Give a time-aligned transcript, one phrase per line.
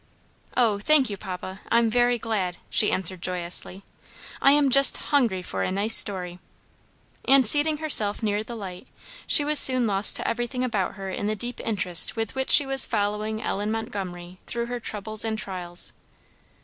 [0.57, 3.83] "Oh, thank you, papa, I'm very glad," she answered joyously,
[4.41, 6.39] "I am just hungry for a nice story."
[7.25, 8.87] And seating herself near the light,
[9.27, 12.65] she was soon lost to everything about her in the deep interest with which she
[12.65, 15.93] was following Ellen Montgomery through her troubles and trials.